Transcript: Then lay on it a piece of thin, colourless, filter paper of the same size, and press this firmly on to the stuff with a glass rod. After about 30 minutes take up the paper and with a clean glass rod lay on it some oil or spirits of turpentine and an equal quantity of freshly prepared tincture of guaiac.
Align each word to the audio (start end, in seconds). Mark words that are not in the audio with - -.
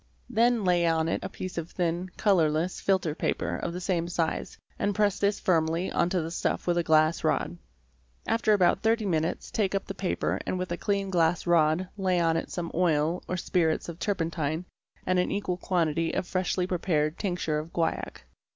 Then 0.31 0.63
lay 0.65 0.87
on 0.87 1.07
it 1.07 1.23
a 1.23 1.29
piece 1.29 1.59
of 1.59 1.69
thin, 1.69 2.09
colourless, 2.17 2.81
filter 2.81 3.13
paper 3.13 3.55
of 3.57 3.71
the 3.71 3.79
same 3.79 4.07
size, 4.07 4.57
and 4.79 4.95
press 4.95 5.19
this 5.19 5.39
firmly 5.39 5.91
on 5.91 6.09
to 6.09 6.23
the 6.23 6.31
stuff 6.31 6.65
with 6.65 6.79
a 6.79 6.83
glass 6.83 7.23
rod. 7.23 7.59
After 8.25 8.53
about 8.53 8.81
30 8.81 9.05
minutes 9.05 9.51
take 9.51 9.75
up 9.75 9.85
the 9.85 9.93
paper 9.93 10.39
and 10.43 10.57
with 10.57 10.71
a 10.71 10.75
clean 10.75 11.11
glass 11.11 11.45
rod 11.45 11.87
lay 11.99 12.19
on 12.19 12.35
it 12.35 12.49
some 12.49 12.71
oil 12.73 13.21
or 13.27 13.37
spirits 13.37 13.89
of 13.89 13.99
turpentine 13.99 14.65
and 15.05 15.19
an 15.19 15.31
equal 15.31 15.57
quantity 15.57 16.11
of 16.15 16.25
freshly 16.25 16.65
prepared 16.65 17.19
tincture 17.19 17.59
of 17.59 17.71
guaiac. 17.71 18.23